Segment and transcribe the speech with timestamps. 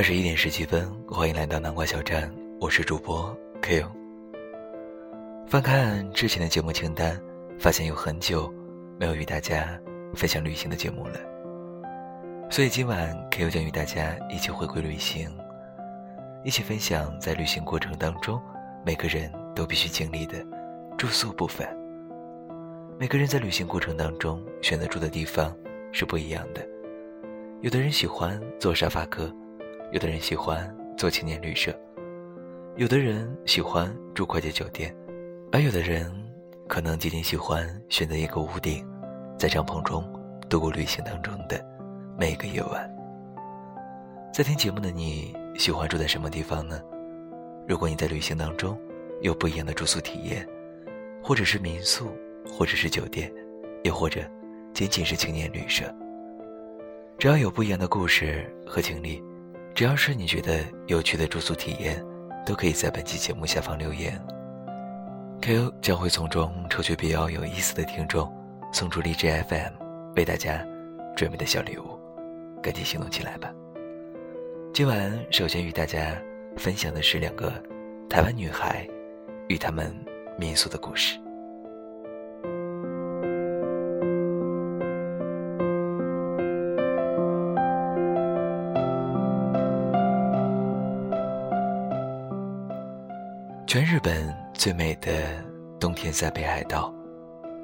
[0.00, 3.84] 二十一点十七分，欢迎来到南瓜小站，我是主播 Q。
[5.46, 7.20] 翻看之前的节目清单，
[7.58, 8.50] 发现有很久
[8.98, 9.78] 没有与大家
[10.14, 11.20] 分享旅行的节目了，
[12.50, 15.30] 所以今晚 Q 将与大家一起回归旅行，
[16.44, 18.40] 一起分享在旅行过程当中
[18.86, 20.42] 每个人都必须经历的
[20.96, 21.68] 住宿部分。
[22.98, 25.54] 每个人在旅行过程当中选择住的地方
[25.92, 26.66] 是不一样的，
[27.60, 29.30] 有的人喜欢坐沙发客。
[29.92, 31.76] 有的人喜欢做青年旅社，
[32.76, 34.94] 有的人喜欢住快捷酒店，
[35.50, 36.08] 而有的人
[36.68, 38.86] 可能仅仅喜欢选择一个屋顶，
[39.36, 40.08] 在帐篷中
[40.48, 41.60] 度过旅行当中的
[42.16, 42.88] 每个夜晚。
[44.32, 46.80] 在听节目的你喜欢住在什么地方呢？
[47.66, 48.78] 如果你在旅行当中
[49.22, 50.46] 有不一样的住宿体验，
[51.20, 52.12] 或者是民宿，
[52.48, 53.28] 或者是酒店，
[53.82, 54.20] 又或者
[54.72, 55.92] 仅仅是青年旅社，
[57.18, 59.20] 只要有不一样的故事和经历。
[59.74, 62.04] 只要是你觉得有趣的住宿体验，
[62.44, 64.20] 都可以在本期节目下方留言。
[65.40, 65.72] K.O.
[65.80, 68.30] 将会从中抽取比较有意思的听众，
[68.72, 69.72] 送出荔枝 FM
[70.16, 70.62] 为大家
[71.16, 71.98] 准备的小礼物，
[72.62, 73.50] 赶紧行动起来吧！
[74.74, 76.14] 今晚首先与大家
[76.56, 77.50] 分享的是两个
[78.08, 78.86] 台湾女孩
[79.48, 79.94] 与他们
[80.38, 81.18] 民宿的故事。
[93.70, 95.12] 全日本最美的
[95.78, 96.92] 冬天在北海道，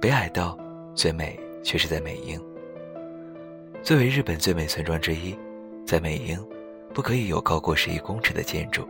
[0.01, 0.57] 北海道
[0.95, 2.41] 最美却是在美瑛。
[3.83, 5.37] 作为日本最美村庄之一，
[5.85, 6.39] 在美瑛
[6.95, 8.89] 不可以有高过十一公尺的建筑，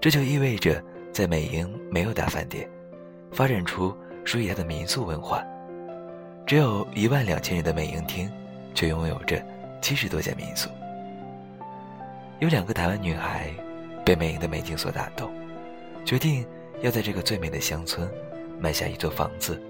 [0.00, 2.66] 这就意味着在美瑛没有大饭店，
[3.30, 3.94] 发展出
[4.24, 5.44] 属于它的民宿文化。
[6.46, 8.30] 只有一万两千人的美瑛町，
[8.74, 9.38] 却拥有着
[9.82, 10.70] 七十多家民宿。
[12.38, 13.50] 有两个台湾女孩
[14.02, 15.30] 被美瑛的美景所打动。
[16.06, 16.46] 决定
[16.82, 18.08] 要在这个最美的乡村
[18.60, 19.60] 买下一座房子，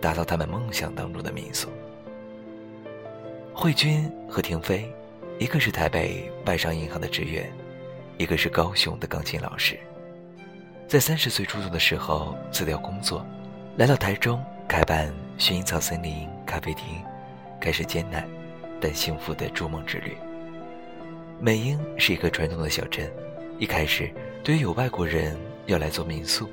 [0.00, 1.68] 打造他们梦想当中的民宿。
[3.54, 4.92] 慧君和婷飞，
[5.38, 7.48] 一个是台北外商银行的职员，
[8.18, 9.78] 一个是高雄的钢琴老师。
[10.88, 13.24] 在三十岁出头的时候辞掉工作，
[13.76, 17.00] 来到台中开办薰衣草森林咖啡厅，
[17.60, 18.28] 开始艰难
[18.80, 20.16] 但幸福的筑梦之旅。
[21.38, 23.08] 美英是一个传统的小镇，
[23.60, 24.10] 一开始
[24.42, 25.36] 对于有外国人。
[25.66, 26.48] 要来做民宿，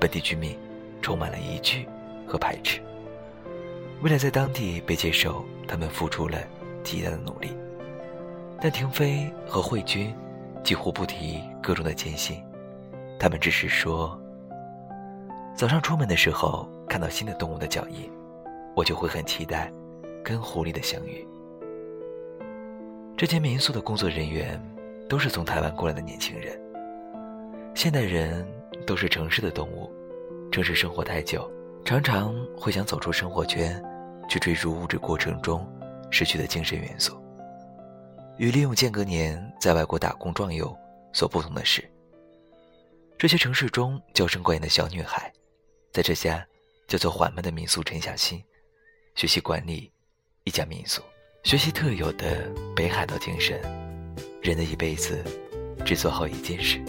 [0.00, 0.58] 本地居民
[1.00, 1.86] 充满了疑惧
[2.26, 2.80] 和排斥。
[4.02, 6.38] 为了在当地被接受，他们付出了
[6.82, 7.56] 极大的努力。
[8.60, 10.14] 但婷飞和慧君
[10.62, 12.42] 几乎不提各种的艰辛，
[13.18, 14.18] 他们只是说：
[15.54, 18.10] 早上出门的时候看到新的动物的脚印，
[18.74, 19.70] 我就会很期待
[20.22, 21.26] 跟狐狸的相遇。
[23.16, 24.60] 这间民宿的工作人员
[25.08, 26.58] 都是从台湾过来的年轻人。
[27.74, 28.46] 现代人
[28.86, 29.90] 都是城市的动物，
[30.52, 31.50] 城市生活太久，
[31.84, 33.82] 常常会想走出生活圈，
[34.28, 35.68] 去追逐物质过程中
[36.08, 37.20] 失去的精神元素。
[38.38, 40.74] 与利用间隔年在外国打工壮游
[41.12, 41.84] 所不同的是，
[43.18, 45.30] 这些城市中娇生惯养的小女孩，
[45.92, 46.46] 在这家
[46.86, 48.42] 叫做缓慢的民宿沉下心，
[49.16, 49.92] 学习管理
[50.44, 51.02] 一家民宿，
[51.42, 53.60] 学习特有的北海道精神。
[54.40, 55.24] 人的一辈子，
[55.84, 56.80] 只做好一件事。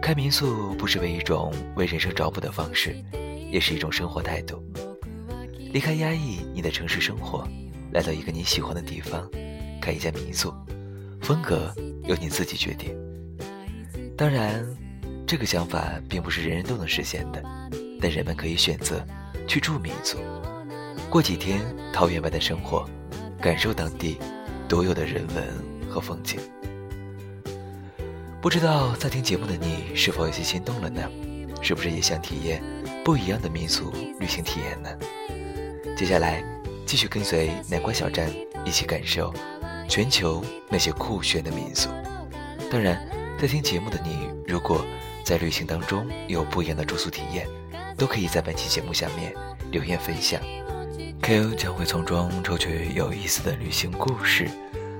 [0.00, 2.96] 开民宿不是为一种为人生找补的方式，
[3.50, 4.62] 也是一种生活态度。
[5.72, 7.46] 离开压抑你的城市生活，
[7.92, 9.28] 来到一个你喜欢的地方，
[9.82, 10.54] 开一家民宿，
[11.20, 12.96] 风格由你自己决定。
[14.16, 14.64] 当然，
[15.26, 17.42] 这个想法并不是人人都能实现的，
[18.00, 19.04] 但人们可以选择
[19.46, 20.16] 去住民宿，
[21.10, 21.60] 过几天
[21.92, 22.88] 桃源外的生活，
[23.42, 24.16] 感受当地
[24.66, 25.44] 独有的人文
[25.90, 26.40] 和风景。
[28.40, 31.02] 不知道在听节目的你是否有些心动了呢？
[31.60, 32.62] 是不是也想体验
[33.04, 34.88] 不一样的民俗旅行体验呢？
[35.96, 36.40] 接下来
[36.86, 38.30] 继续跟随南瓜小站
[38.64, 39.34] 一起感受
[39.88, 41.90] 全球那些酷炫的民宿。
[42.70, 43.04] 当然，
[43.40, 44.86] 在听节目的你，如果
[45.24, 47.44] 在旅行当中有不一样的住宿体验，
[47.96, 49.34] 都可以在本期节目下面
[49.72, 50.40] 留言分享
[51.20, 54.48] ，Ko 将会从中抽取有意思的旅行故事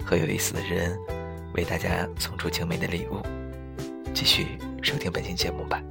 [0.05, 0.99] 和有意思的人。
[1.55, 3.21] 为大家送出精美的礼物，
[4.15, 5.83] 继续收听本期节目吧。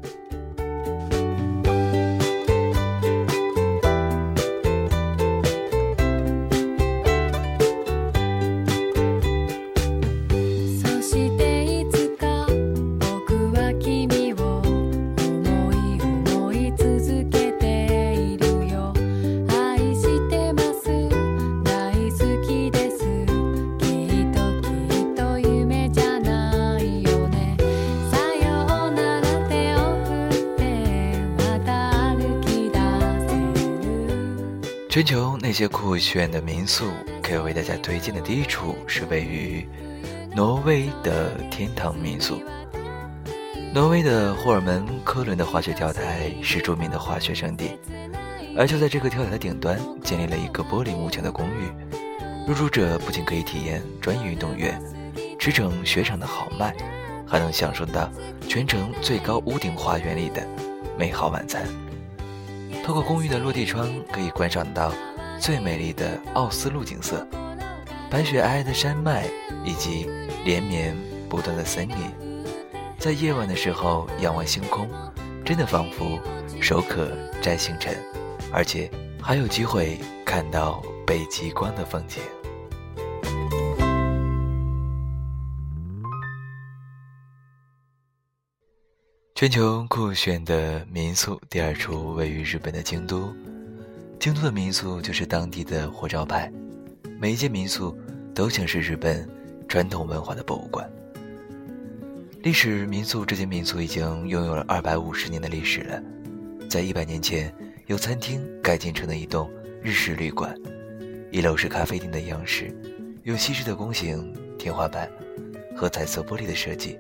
[34.97, 36.89] 全球那些酷炫的民宿，
[37.21, 39.63] 可以为大家推荐的第一处是位于
[40.35, 42.41] 挪威的天堂民宿。
[43.71, 47.77] 挪威的霍尔门科伦的滑雪跳台是著名的滑雪胜地，
[48.57, 51.69] 而就在这个跳台的顶端，建立了一个玻璃幕墙的公寓。
[52.47, 54.81] 入住者不仅可以体验专业运动员
[55.37, 56.75] 驰骋雪场的豪迈，
[57.23, 58.09] 还能享受到
[58.47, 60.41] 全程最高屋顶花园里的
[60.97, 61.67] 美好晚餐。
[62.87, 64.93] 透过公寓的落地窗，可以观赏到
[65.41, 67.27] 最美丽的奥斯陆景色，
[68.09, 69.25] 白雪皑皑的山脉
[69.65, 70.09] 以及
[70.45, 70.95] 连绵
[71.27, 71.97] 不断的森林。
[72.97, 74.89] 在夜晚的时候仰望星空，
[75.43, 76.17] 真的仿佛
[76.61, 77.11] 手可
[77.41, 77.93] 摘星辰，
[78.53, 78.89] 而且
[79.21, 82.23] 还有机会看到北极光的风景。
[89.37, 93.31] 全球酷炫的民宿第二处位于日本的京都，
[94.19, 96.51] 京都的民宿就是当地的活招牌，
[97.19, 97.95] 每一间民宿
[98.33, 99.29] 都像是日本
[99.67, 100.89] 传统文化的博物馆。
[102.41, 106.01] 历史民宿这间民宿已经拥有了二百五十年的历史了，
[106.67, 107.53] 在一百年前
[107.85, 109.47] 由餐厅改建成的一栋
[109.83, 110.59] 日式旅馆，
[111.29, 112.75] 一楼是咖啡厅的样式，
[113.21, 115.07] 有西式的弓形天花板
[115.75, 116.97] 和彩色玻璃的设计。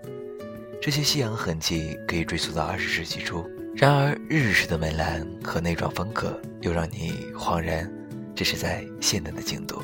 [0.79, 7.91] 这些夕阳痕迹可以追溯到二十世纪初，然而日式的门栏和内装风格又让你恍然，
[8.35, 9.81] 这是在现代的京都。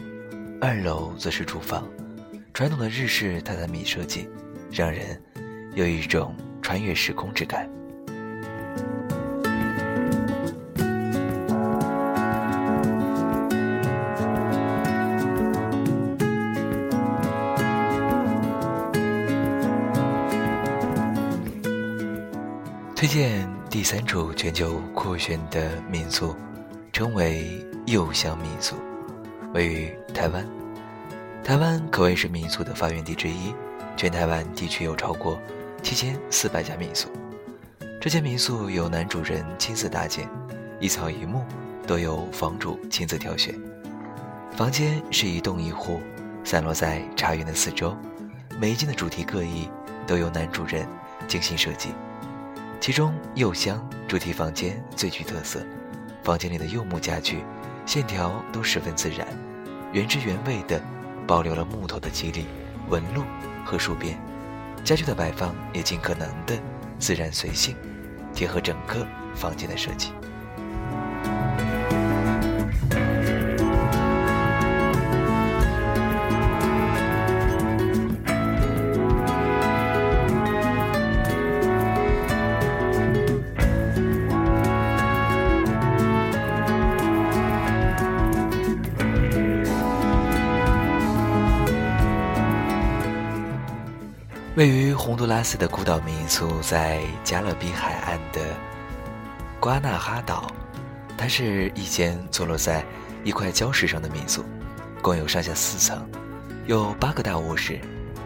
[0.61, 1.89] 二楼则是厨房，
[2.53, 4.29] 传统的日式榻榻米设计，
[4.71, 5.21] 让人
[5.73, 7.69] 有一种穿越时空之感。
[23.03, 26.33] 推荐第三处全球酷炫的民宿，
[26.93, 28.77] 称为柚香民宿，
[29.53, 30.47] 位于台湾。
[31.43, 33.53] 台湾可谓是民宿的发源地之一，
[33.97, 35.37] 全台湾地区有超过
[35.81, 37.09] 七千四百家民宿。
[37.99, 40.29] 这间民宿由男主人亲自搭建，
[40.79, 41.43] 一草一木
[41.85, 43.53] 都由房主亲自挑选。
[44.55, 45.99] 房间是一栋一户，
[46.45, 47.97] 散落在茶园的四周，
[48.57, 49.69] 每一间的主题各异，
[50.07, 50.87] 都由男主人
[51.27, 51.89] 精心设计。
[52.83, 55.65] 其中柚香主题房间最具特色，
[56.21, 57.41] 房间里的柚木家具
[57.85, 59.25] 线条都十分自然，
[59.93, 60.83] 原汁原味的
[61.25, 62.45] 保留了木头的肌理、
[62.89, 63.23] 纹路
[63.63, 64.19] 和树边，
[64.83, 66.59] 家具的摆放也尽可能的
[66.99, 67.73] 自然随性，
[68.33, 70.11] 贴合整个房间的设计。
[94.55, 98.39] 位于洪都拉斯的孤岛民宿在加勒比海岸的
[99.59, 100.53] 瓜纳哈岛，
[101.17, 102.85] 它是一间坐落在
[103.23, 104.45] 一块礁石上的民宿，
[105.01, 106.07] 共有上下四层，
[106.67, 107.79] 有八个大卧室。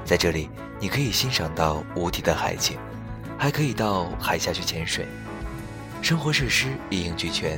[0.03, 0.49] 在这里，
[0.81, 2.77] 你可以欣赏到无敌的海景，
[3.37, 5.07] 还可以到海下去潜水，
[6.01, 7.57] 生活设施一应俱全。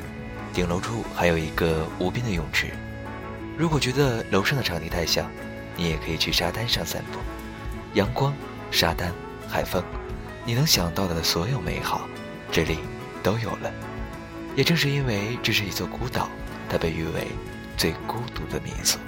[0.53, 2.67] 顶楼处还有一个无边的泳池。
[3.57, 5.25] 如果觉得楼上的场地太小，
[5.75, 7.17] 你也可以去沙滩上散步，
[7.95, 8.31] 阳光。
[8.71, 9.11] 沙滩、
[9.47, 9.83] 海风，
[10.45, 12.07] 你能想到的所有美好，
[12.51, 12.79] 这里
[13.23, 13.71] 都有了。
[14.55, 16.29] 也正是因为这是一座孤岛，
[16.69, 17.27] 它被誉为
[17.75, 18.99] 最孤独的民宿。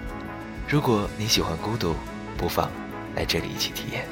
[0.68, 1.96] 如果你喜欢孤独，
[2.38, 2.72] 不妨
[3.16, 4.06] 来这里一起体验。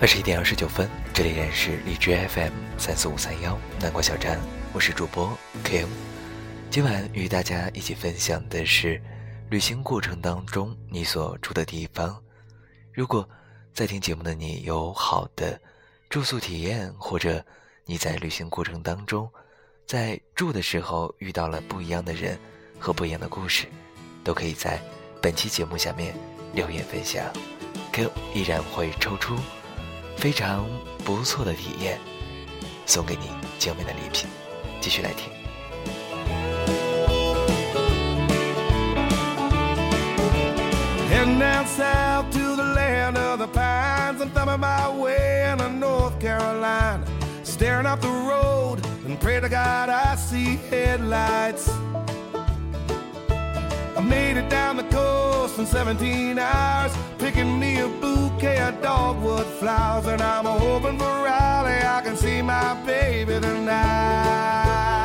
[0.00, 4.38] 二十一点二十九分，这里依然是荔枝 FM 三四五三幺南瓜小站，
[4.72, 6.11] 我是主播 KM。
[6.72, 8.98] 今晚与大家一起分享的是
[9.50, 12.18] 旅行过程当中你所住的地方。
[12.94, 13.28] 如果
[13.74, 15.60] 在听节目的你有好的
[16.08, 17.44] 住宿体验，或者
[17.84, 19.30] 你在旅行过程当中
[19.86, 22.38] 在住的时候遇到了不一样的人
[22.78, 23.66] 和不一样的故事，
[24.24, 24.80] 都可以在
[25.20, 26.14] 本期节目下面
[26.54, 27.30] 留言分享。
[27.92, 29.36] Q 依然会抽出
[30.16, 30.66] 非常
[31.04, 32.00] 不错的体验，
[32.86, 34.26] 送给你精美的礼品。
[34.80, 35.41] 继续来听。
[44.52, 47.06] I'm thumbing my way into North Carolina.
[47.42, 51.70] Staring up the road and pray to God I see headlights.
[53.96, 59.46] I made it down the coast in 17 hours, picking me a bouquet of dogwood
[59.58, 65.01] flowers, and I'm hoping for Raleigh I can see my baby tonight.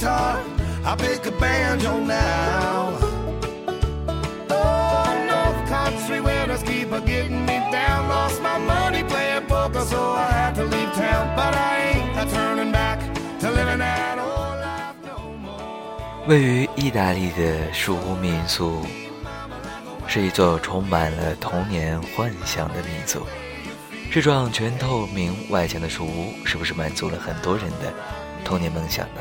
[0.00, 0.42] Guitar,
[0.84, 2.96] I pick a banjo now.
[4.48, 8.08] Oh, North Country winters keep a getting me down.
[8.08, 11.36] Lost my money playing poker, so I had to leave town.
[11.36, 12.98] But I ain't a turning back
[13.40, 16.26] to living that old life no more.
[16.26, 18.86] 位于意大利的树屋民宿，
[20.06, 23.26] 是一座充满了童年幻想的民宿。
[24.10, 27.92] 这幢全透明外墙的树屋，是不是满足了很多人的
[28.44, 29.20] 童年梦想呢？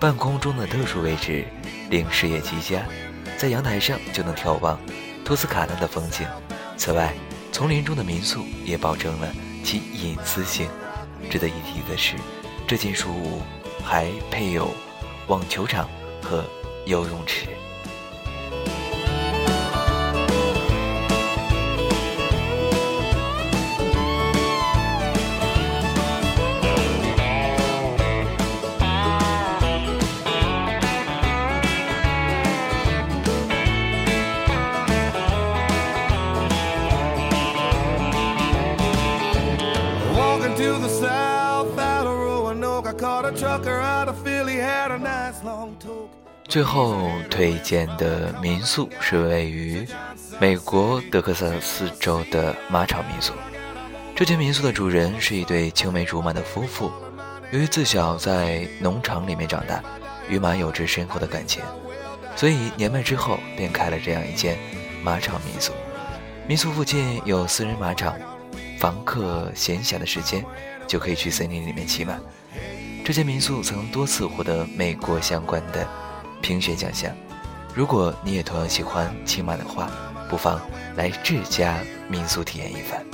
[0.00, 1.44] 半空中的特殊位置，
[1.90, 2.86] 令视野极佳，
[3.36, 4.78] 在阳台上就能眺望
[5.24, 6.24] 托斯卡纳的风景。
[6.76, 7.12] 此外，
[7.50, 9.28] 丛林中的民宿也保证了
[9.64, 10.68] 其隐私性。
[11.28, 12.14] 值得一提的是，
[12.68, 13.42] 这间书屋
[13.82, 14.70] 还配有
[15.26, 15.88] 网球场
[16.22, 16.44] 和
[16.86, 17.48] 游泳池。
[46.48, 49.86] 最后推荐的民宿是位于
[50.40, 53.34] 美国德克萨斯州的马场民宿。
[54.16, 56.90] 这间民宿的主人是一对青梅竹马的夫妇，
[57.52, 59.82] 由于自小在农场里面长大，
[60.26, 61.62] 与马有着深厚的感情，
[62.34, 64.56] 所以年迈之后便开了这样一间
[65.02, 65.74] 马场民宿。
[66.46, 68.16] 民宿附近有私人马场，
[68.78, 70.42] 房客闲暇的时间
[70.86, 72.18] 就可以去森林里面骑马。
[73.04, 75.86] 这间民宿曾多次获得美国相关的
[76.40, 77.14] 评选奖项。
[77.74, 79.88] 如果你也同样喜欢骑马的话
[80.28, 80.60] 不妨
[80.96, 81.78] 来这家
[82.08, 83.04] 民宿体验一番。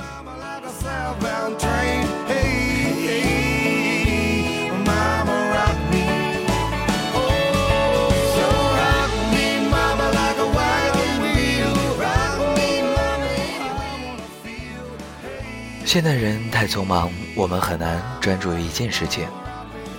[15.85, 19.25] 现代人太匆忙我们很难专注于一件事情。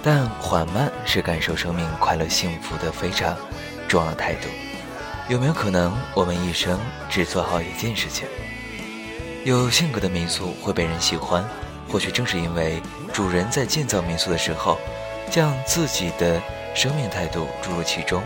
[0.07, 3.37] 但缓慢是感受生命快乐幸福的非常
[3.89, 4.47] 重要的态度。
[5.29, 6.79] 有没有可能，我们一生
[7.11, 8.29] 只做好一件事情？
[9.45, 11.45] 有性格的民宿会被人喜欢，
[11.89, 12.81] 或许正是因为
[13.13, 14.79] 主人在建造民宿的时候，
[15.29, 16.41] 将自己的
[16.73, 18.23] 生命态度注入其中，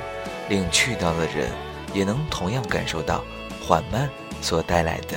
[0.50, 1.50] 令去到的人
[1.94, 3.24] 也能同样感受到
[3.66, 4.06] 缓慢
[4.42, 5.16] 所带来的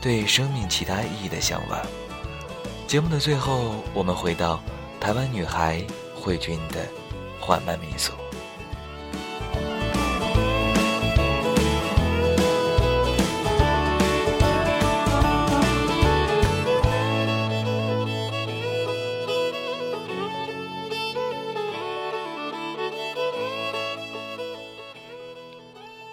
[0.00, 1.78] 对生命其他意义的向往。
[2.86, 4.58] 节目的最后，我们回到
[5.00, 5.82] 台湾女孩
[6.14, 6.86] 慧君的
[7.40, 8.12] 缓慢民宿。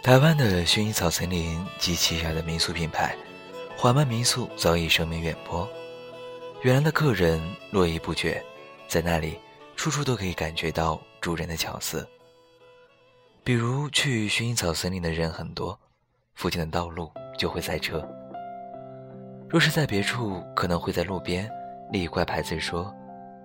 [0.01, 3.15] 台湾的薰衣草森林及旗下的民宿品牌
[3.75, 5.67] 缓慢民宿早已声名远播，
[6.61, 8.41] 远来的客人络绎不绝，
[8.87, 9.37] 在那里
[9.75, 12.07] 处处都可以感觉到主人的巧思。
[13.43, 15.79] 比如去薰衣草森林的人很多，
[16.33, 18.03] 附近的道路就会塞车。
[19.47, 21.49] 若是在别处，可能会在路边
[21.91, 22.93] 立一块牌子说：“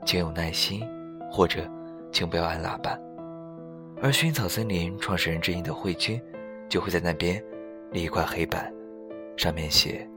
[0.07, 0.83] 请有耐心”
[1.31, 1.71] 或者
[2.11, 2.99] “请不要按喇叭”。
[4.03, 6.21] 而薰衣草森林创始人之一的慧君，
[6.69, 7.43] 就会在那边
[7.93, 8.73] 立一块黑板，
[9.37, 10.09] 上面写：“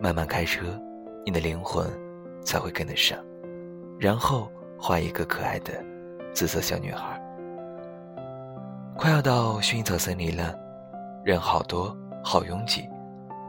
[0.00, 0.80] 慢慢开车，
[1.26, 1.86] 你的灵魂
[2.42, 3.22] 才会跟得上。”
[4.00, 5.72] 然后画一个可爱的
[6.32, 7.20] 紫色小女孩。
[8.96, 10.58] 快要到薰衣草森林了，
[11.22, 12.88] 人好多，好拥挤。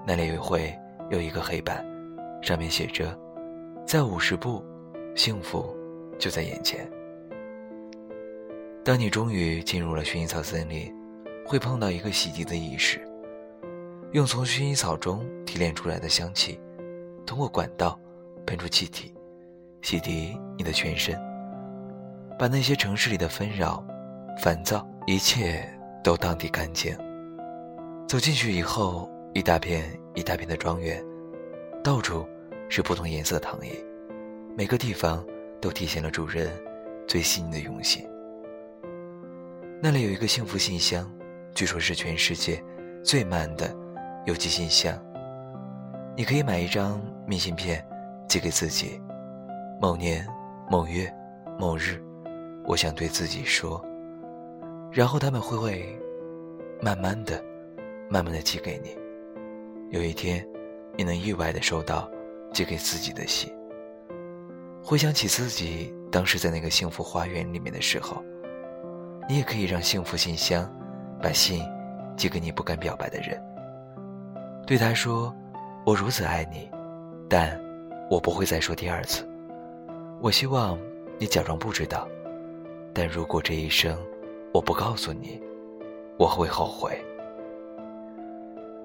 [0.05, 0.77] 那里会
[1.09, 1.85] 有一个黑板，
[2.41, 3.17] 上面写着
[3.87, 4.61] ：“在五十步，
[5.15, 5.73] 幸福
[6.19, 6.85] 就在眼前。”
[8.83, 10.93] 当你终于进入了薰衣草森林，
[11.45, 12.99] 会碰到一个洗涤的仪式，
[14.11, 16.59] 用从薰衣草中提炼出来的香气，
[17.25, 17.97] 通过管道
[18.45, 19.13] 喷出气体，
[19.81, 21.19] 洗涤你的全身，
[22.37, 23.83] 把那些城市里的纷扰、
[24.41, 25.67] 烦躁，一切
[26.03, 26.95] 都荡涤干净。
[28.07, 29.83] 走进去以后，一大片
[30.15, 31.03] 一大片的庄园，
[31.83, 32.27] 到处
[32.69, 33.71] 是不同颜色的躺椅，
[34.57, 35.25] 每个地方
[35.59, 36.51] 都体现了主人
[37.07, 38.07] 最细腻的用心。
[39.81, 41.11] 那里有一个幸福信箱，
[41.55, 42.63] 据说是全世界
[43.03, 43.75] 最慢的
[44.25, 44.95] 邮寄信箱。
[46.15, 47.83] 你可以买一张明信片，
[48.27, 49.01] 寄给自己。
[49.81, 50.23] 某年
[50.69, 51.11] 某月
[51.57, 51.99] 某日，
[52.67, 53.83] 我想对自己说。
[54.91, 55.99] 然后他们会会
[56.79, 57.43] 慢慢的、
[58.07, 58.95] 慢慢的寄给你。
[59.89, 60.47] 有一天，
[60.95, 62.07] 你能意外的收到
[62.53, 63.51] 寄给自己的信。
[64.83, 68.23] 回想起自己当时在那个幸福花园里面的时候。
[69.27, 70.71] 你也可以让幸福信箱
[71.21, 71.63] 把信
[72.17, 73.41] 寄给你不敢表白的人，
[74.67, 75.33] 对他说
[75.87, 76.69] ：“我如此爱你，
[77.27, 77.59] 但
[78.11, 79.27] 我不会再说第二次。
[80.21, 80.77] 我希望
[81.17, 82.07] 你假装不知道，
[82.93, 83.97] 但如果这一生
[84.53, 85.41] 我不告诉你，
[86.15, 86.95] 我会后悔。”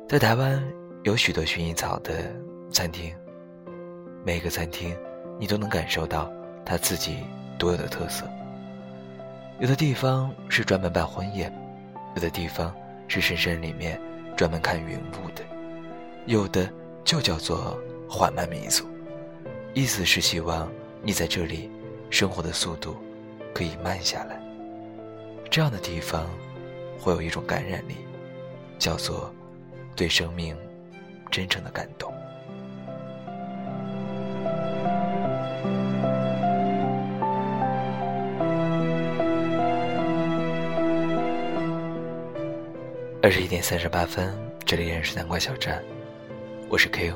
[0.09, 0.67] 在台湾
[1.03, 2.35] 有许多薰衣草的
[2.71, 3.15] 餐厅，
[4.25, 4.97] 每个餐厅
[5.39, 6.33] 你都能感受到
[6.65, 7.19] 它自己
[7.59, 8.25] 独有的特色。
[9.59, 11.53] 有的地方是专门办婚宴，
[12.15, 12.75] 有的地方
[13.09, 14.01] 是深山里面
[14.39, 15.45] 专门看云雾的，
[16.25, 16.67] 有的
[17.05, 17.79] 就叫做
[18.09, 18.87] 缓慢民宿，
[19.75, 20.67] 意思是希望
[21.07, 21.71] 你在这里
[22.11, 22.97] 生活的速度
[23.55, 24.43] 可以慢下来。
[25.49, 26.29] 这样的地方
[26.99, 27.95] 会有一种感染力，
[28.77, 29.33] 叫做
[29.95, 30.57] 对生命
[31.31, 32.13] 真诚的感动。
[43.23, 45.81] 二十一点三十八分，这里仍然是南瓜小站，
[46.69, 47.15] 我是 K.O。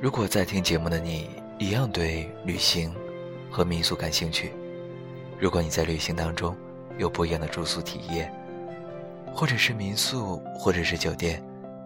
[0.00, 2.94] 如果在听节目的你一样对旅行
[3.50, 4.52] 和民宿感兴趣，
[5.40, 6.56] 如果你在旅行当中
[6.98, 8.32] 有不一样的住宿体验，
[9.34, 11.42] 或者是民宿，或者是酒店，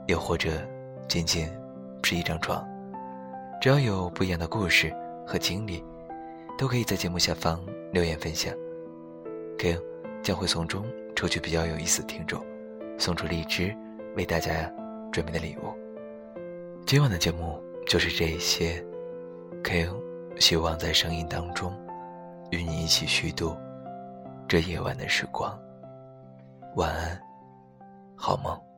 [0.09, 0.51] 又或者
[1.09, 1.49] 仅仅
[2.03, 2.63] 是一张床，
[3.63, 4.95] 只要有不一样的故事
[5.27, 5.83] 和经历，
[6.59, 7.59] 都可以在节目下方
[7.93, 8.55] 留言分享
[9.59, 9.83] ，Q
[10.23, 10.85] 将会从中
[11.17, 12.45] 抽取比较有意思的听众。
[12.99, 13.75] 送出荔枝，
[14.17, 14.71] 为大家
[15.11, 15.73] 准备的礼物。
[16.85, 18.85] 今晚的节目就是这些
[19.63, 19.89] K，
[20.39, 21.73] 希望在声音当中
[22.51, 23.57] 与你一起虚度
[24.49, 25.59] 这夜晚的时光。
[26.77, 27.21] 晚安，
[28.17, 28.72] 好梦。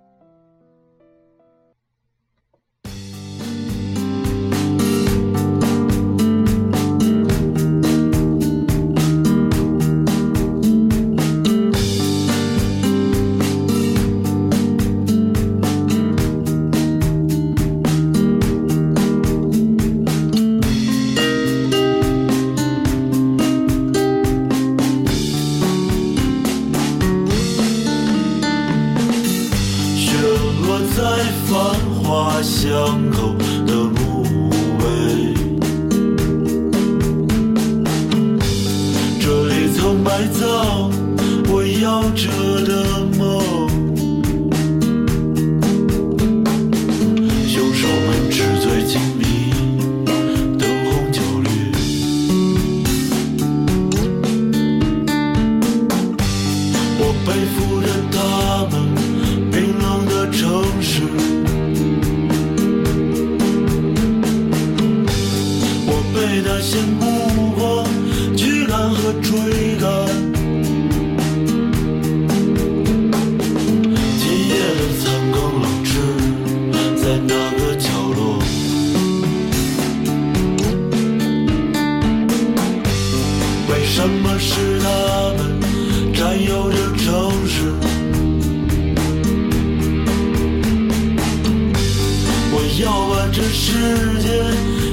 [93.35, 93.73] 这世
[94.21, 94.29] 界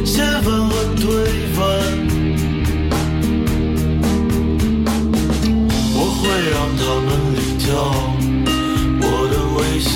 [0.04, 0.72] 掀翻。
[1.02, 1.08] 推
[1.56, 1.62] 翻，
[5.96, 7.66] 我会让他们领教
[9.02, 9.92] 我的危险。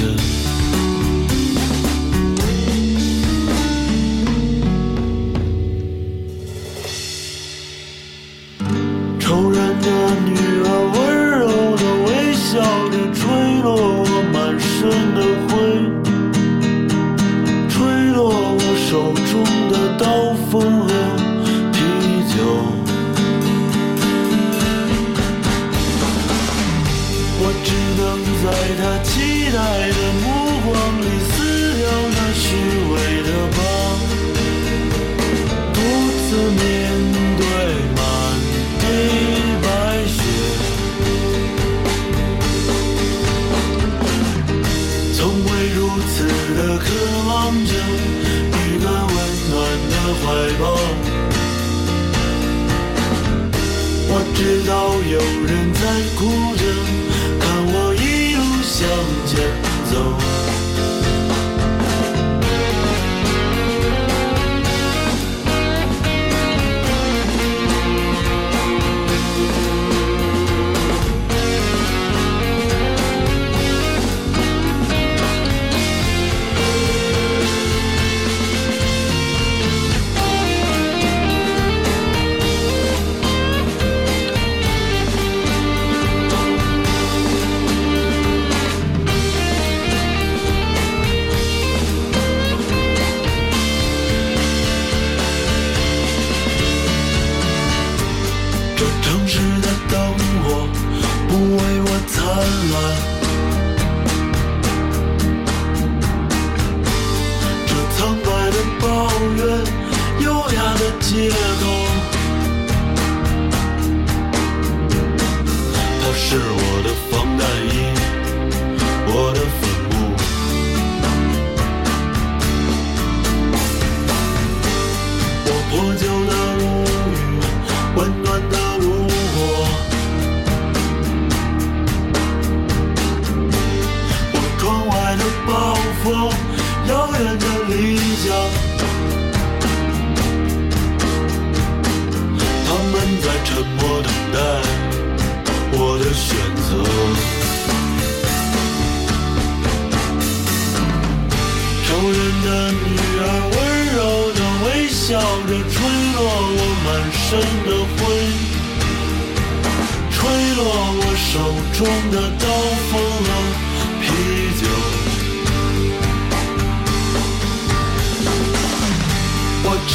[28.78, 29.12] 在他期
[29.52, 29.58] 待
[29.88, 30.26] 的目
[30.66, 31.34] 光里撕
[31.78, 32.44] 掉那虚
[32.92, 33.58] 伪的疤，
[35.74, 35.78] 独
[36.28, 36.62] 自面
[37.38, 37.42] 对
[37.96, 37.98] 满
[38.82, 38.84] 地
[39.64, 39.66] 白
[40.06, 40.14] 雪。
[45.14, 45.78] 从未如
[46.10, 46.14] 此
[46.58, 46.84] 的渴
[47.28, 47.32] 望
[47.66, 47.72] 着
[48.52, 49.16] 一个温
[49.52, 49.54] 暖
[49.90, 50.24] 的怀
[50.60, 50.64] 抱。
[54.08, 54.72] 我知道
[55.10, 55.80] 有人在
[56.18, 56.20] 哭
[56.58, 56.62] 着，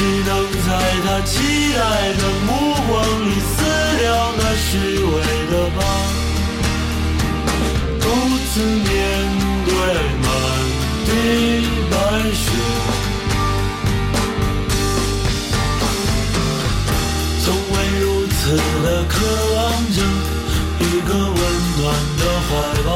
[0.00, 0.32] 只能
[0.66, 0.68] 在
[1.04, 1.36] 她期
[1.74, 1.78] 待
[2.16, 2.48] 的目
[2.88, 2.90] 光
[3.28, 3.52] 里撕
[4.00, 4.02] 掉
[4.38, 4.68] 那虚
[5.04, 5.14] 伪
[5.50, 5.78] 的疤，
[8.00, 8.04] 独
[8.50, 8.88] 自面
[9.66, 9.68] 对
[10.22, 10.26] 满
[11.04, 11.08] 地
[11.90, 11.92] 白
[12.32, 12.42] 雪。
[17.44, 19.12] 从未如此的渴
[19.54, 19.58] 望
[19.92, 19.98] 着
[20.80, 21.38] 一个温
[21.76, 21.84] 暖
[22.16, 22.50] 的怀
[22.86, 22.88] 抱。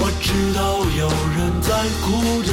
[0.00, 0.60] 我知道
[0.98, 1.68] 有人在
[2.04, 2.04] 哭
[2.42, 2.52] 着，